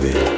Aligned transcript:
baby. 0.00 0.37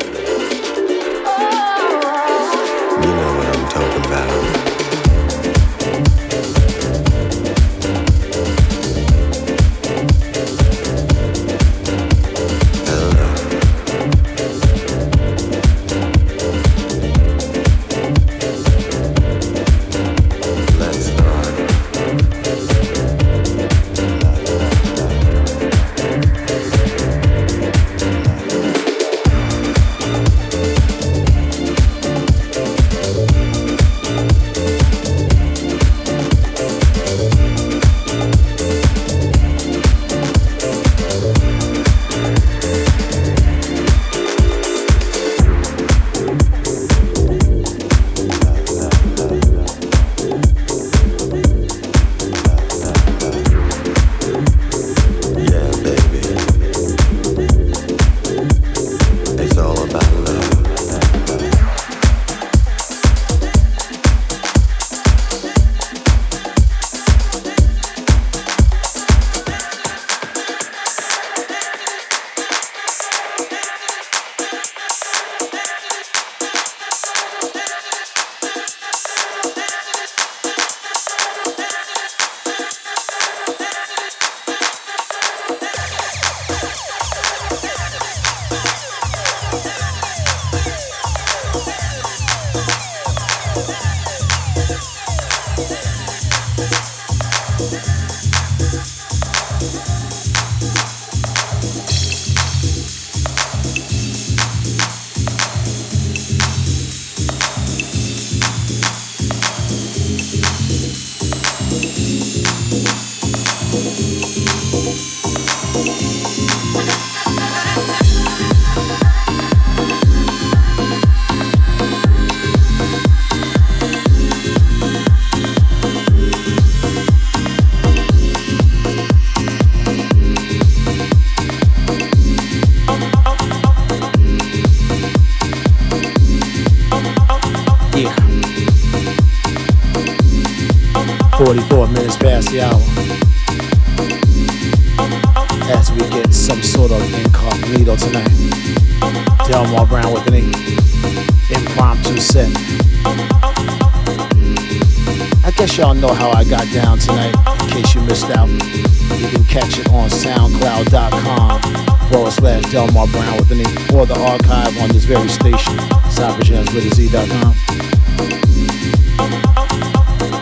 Archive 164.23 164.77
on 164.79 164.89
this 164.91 165.05
very 165.05 165.29
station, 165.29 165.77
cyberjamswithaz.com. 166.14 167.55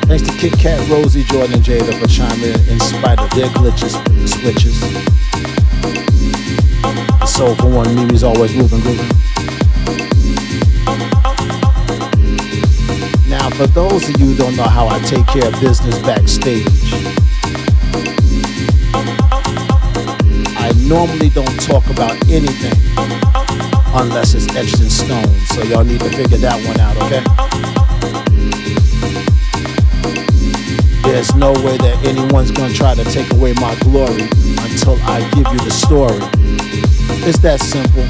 Thanks 0.09 0.26
to 0.26 0.33
Kit 0.39 0.59
Kat, 0.59 0.89
Rosie, 0.89 1.22
Jordan, 1.24 1.55
and 1.55 1.62
Jada 1.62 1.93
for 2.01 2.07
chiming 2.09 2.55
in 2.55 2.68
in 2.68 2.81
spite 2.81 3.20
of 3.20 3.31
their 3.31 3.49
glitches 3.49 3.95
and 4.07 4.29
switches. 4.29 4.79
Soul 7.31 7.55
for 7.57 7.68
one, 7.68 7.95
Mimi's 7.95 8.22
always 8.24 8.55
moving, 8.57 8.81
grooving. 8.81 9.07
Now, 13.29 13.51
for 13.51 13.66
those 13.66 14.09
of 14.09 14.18
you 14.18 14.29
who 14.29 14.37
don't 14.37 14.57
know 14.57 14.68
how 14.68 14.89
I 14.89 14.99
take 15.01 15.26
care 15.26 15.47
of 15.47 15.61
business 15.61 15.99
backstage, 15.99 16.66
I 20.57 20.72
normally 20.89 21.29
don't 21.29 21.61
talk 21.61 21.87
about 21.91 22.16
anything 22.29 23.28
unless 23.99 24.34
it's 24.34 24.46
etched 24.55 24.80
in 24.80 24.88
stone. 24.88 25.26
So 25.55 25.62
y'all 25.64 25.84
need 25.84 26.01
to 26.01 26.11
figure 26.11 26.38
that 26.38 26.57
one 26.66 26.78
out, 26.78 26.96
okay? 27.03 27.22
There's 31.03 31.34
no 31.34 31.53
way 31.64 31.76
that 31.78 31.99
anyone's 32.05 32.51
gonna 32.53 32.72
try 32.72 32.94
to 32.94 33.05
take 33.05 33.32
away 33.32 33.55
my 33.55 33.74
glory 33.80 34.22
until 34.22 34.96
I 35.03 35.28
give 35.34 35.46
you 35.51 35.59
the 35.59 35.70
story. 35.70 36.18
It's 37.26 37.38
that 37.38 37.61
simple. 37.61 38.07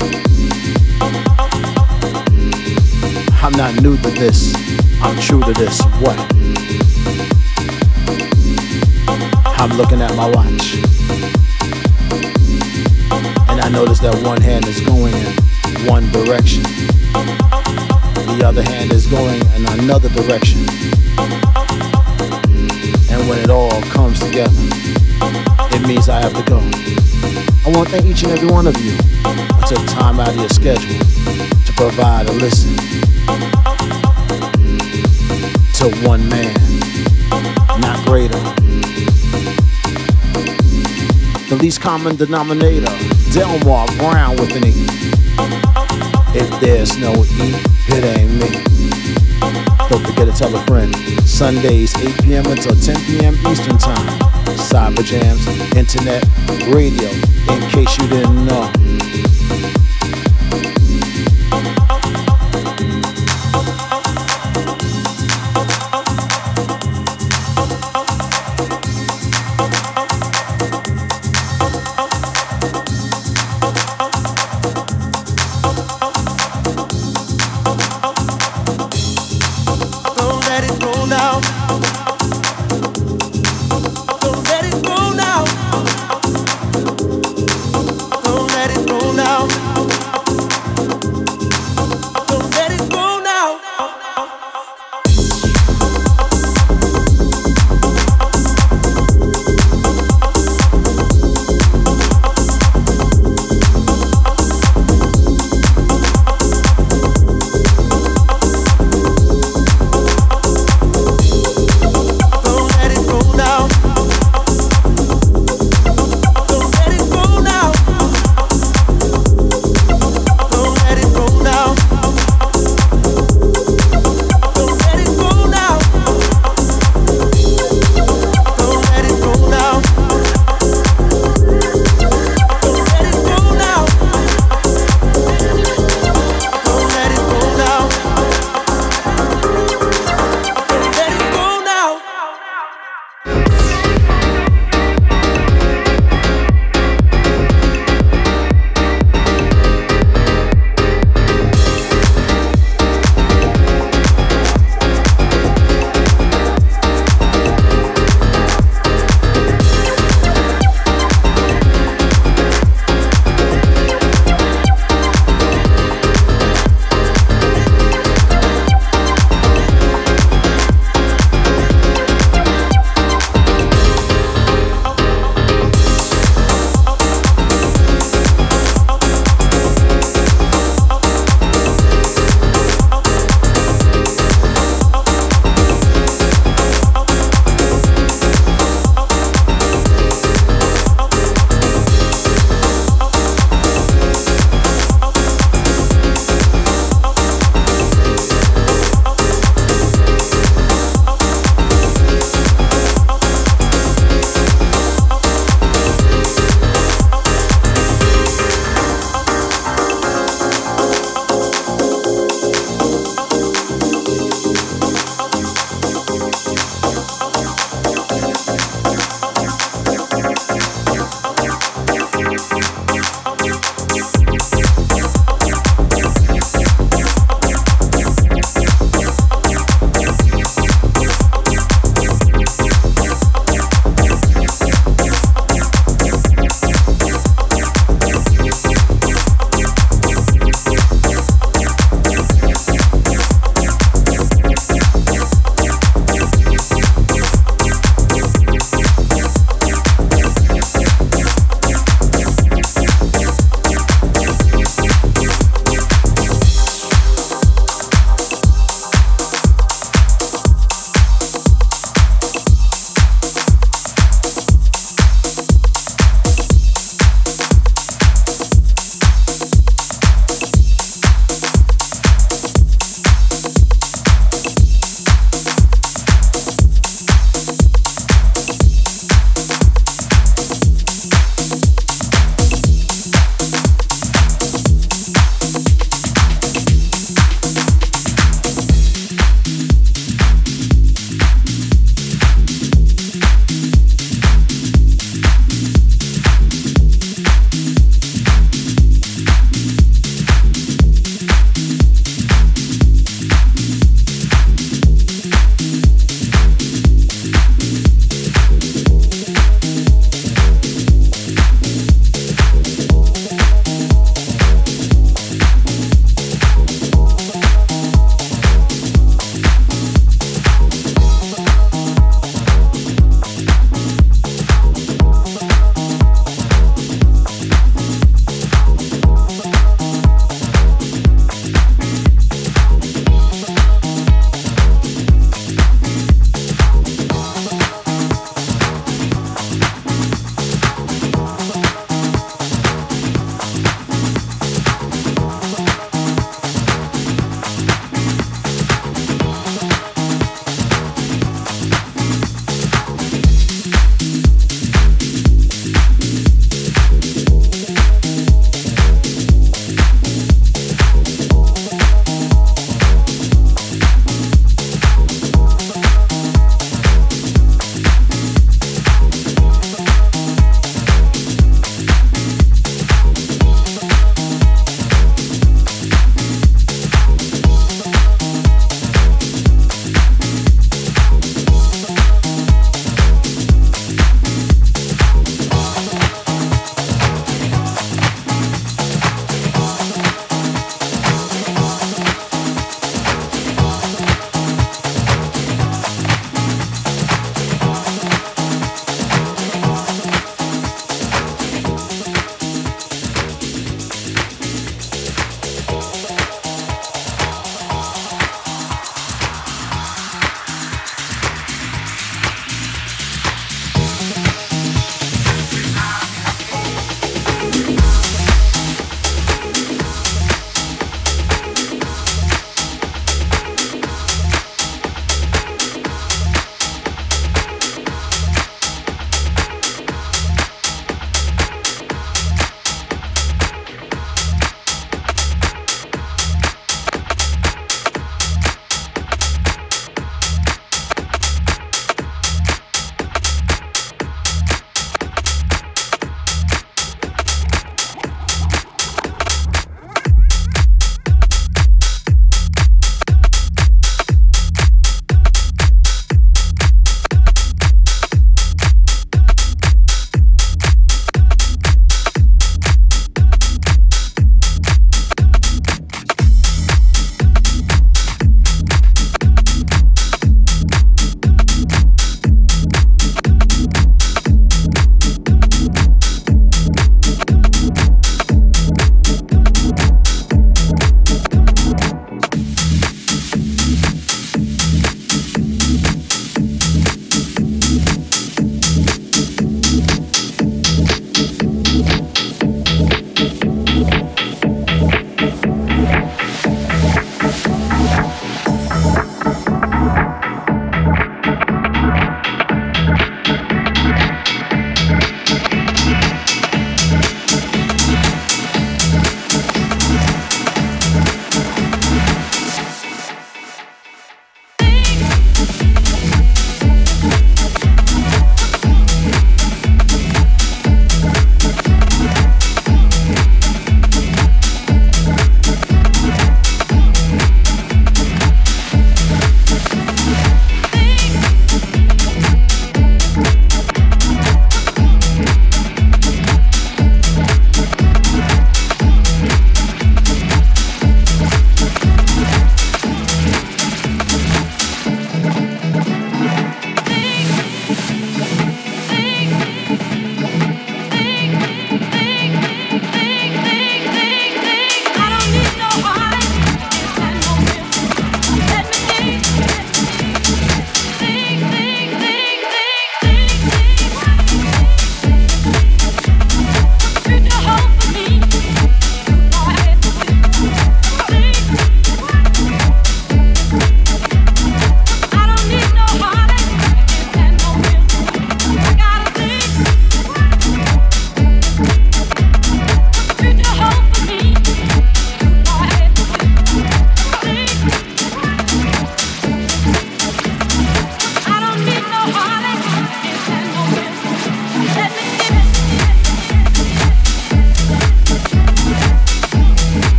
I'm 3.43 3.53
not 3.53 3.81
new 3.81 3.97
to 3.97 4.11
this. 4.11 4.55
I'm 5.01 5.19
true 5.21 5.43
to 5.43 5.53
this. 5.55 5.81
What? 6.03 6.19
I'm 9.59 9.71
looking 9.77 10.03
at 10.03 10.15
my 10.17 10.29
watch. 10.31 10.77
And 13.49 13.61
I 13.61 13.69
notice 13.71 14.01
that 14.01 14.21
one 14.23 14.41
hand 14.41 14.67
is 14.67 14.81
going 14.81 15.15
in 15.15 15.58
one 15.87 16.11
direction. 16.11 16.63
The 18.39 18.43
other 18.45 18.63
hand 18.63 18.93
is 18.93 19.07
going 19.07 19.41
in 19.55 19.67
another 19.81 20.09
direction. 20.09 20.61
And 23.11 23.29
when 23.29 23.39
it 23.39 23.51
all 23.51 23.81
comes 23.83 24.19
together, 24.21 24.55
it 25.75 25.87
means 25.87 26.09
I 26.09 26.21
have 26.21 26.35
to 26.35 26.43
go. 26.49 26.59
I 27.67 27.71
want 27.71 27.89
to 27.89 27.95
thank 27.95 28.07
each 28.07 28.23
and 28.23 28.33
every 28.33 28.49
one 28.49 28.67
of 28.67 28.77
you 28.81 28.93
who 28.93 29.67
took 29.67 29.87
time 29.89 30.21
out 30.21 30.29
of 30.29 30.37
your 30.37 30.49
schedule 30.49 30.99
to 30.99 31.73
provide 31.77 32.29
a 32.29 32.33
listen 32.33 32.75
to 35.75 35.91
one 36.07 36.29
man, 36.29 36.55
not 37.81 38.05
greater. 38.07 38.39
The 41.49 41.59
least 41.61 41.81
common 41.81 42.17
denominator, 42.17 42.93
Delmar 43.33 43.87
Browne 43.97 44.37
with 44.37 44.57
an 44.57 44.65
E. 44.67 45.68
If 46.35 46.61
there's 46.61 46.97
no 46.99 47.13
E, 47.13 47.55
it 47.89 48.05
ain't 48.05 48.33
me. 48.33 48.79
Don't 49.89 50.05
forget 50.07 50.27
to 50.27 50.33
tell 50.33 50.55
a 50.55 50.65
friend. 50.67 50.95
Sundays, 51.27 51.95
8 51.97 52.23
p.m. 52.23 52.47
until 52.47 52.77
10 52.77 52.97
p.m. 53.07 53.35
Eastern 53.47 53.79
Time. 53.79 54.07
Cyberjamz, 54.57 55.47
Internet, 55.75 56.25
Radio, 56.73 57.09
in 57.09 57.71
case 57.71 57.97
you 57.99 58.09
didn't 58.09 58.45
know. 58.45 59.88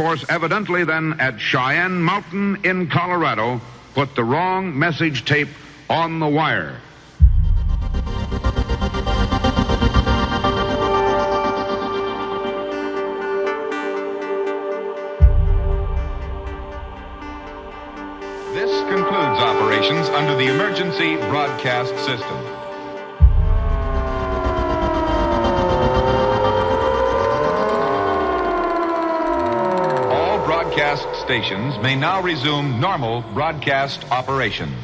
Force 0.00 0.24
evidently 0.30 0.82
then 0.84 1.20
at 1.20 1.38
Cheyenne 1.38 2.00
Mountain 2.00 2.64
in 2.64 2.88
Colorado 2.88 3.60
put 3.92 4.16
the 4.16 4.24
wrong 4.24 4.78
message 4.78 5.26
tape 5.26 5.50
on 5.90 6.20
the 6.20 6.26
wire. 6.26 6.80
This 18.54 18.70
concludes 18.88 19.38
operations 19.38 20.08
under 20.08 20.34
the 20.34 20.46
Emergency 20.46 21.16
Broadcast 21.28 21.94
System. 22.06 22.49
Stations 31.30 31.78
may 31.78 31.94
now 31.94 32.20
resume 32.20 32.80
normal 32.80 33.22
broadcast 33.32 34.04
operations. 34.10 34.79